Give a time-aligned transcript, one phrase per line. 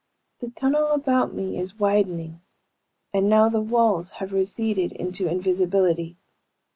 [0.39, 2.41] "The tunnel about me is widening
[3.13, 6.17] and now the walls have receded into invisibility.